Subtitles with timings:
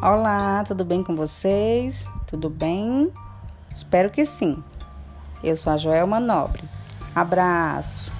[0.00, 2.08] Olá, tudo bem com vocês?
[2.24, 3.12] Tudo bem?
[3.74, 4.62] Espero que sim.
[5.42, 6.62] Eu sou a Joelma Nobre.
[7.12, 8.12] Abraço.